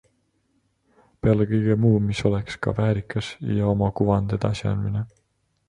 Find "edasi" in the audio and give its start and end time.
4.41-4.69